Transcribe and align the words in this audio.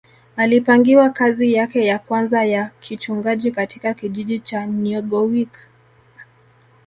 alipangiwa 0.35 1.09
kazi 1.09 1.53
yake 1.53 1.85
ya 1.85 1.99
kwanza 1.99 2.43
ya 2.45 2.71
kichungaji 2.79 3.51
katika 3.51 3.93
kijiji 3.93 4.39
cha 4.39 4.65
niegowiic 4.65 5.57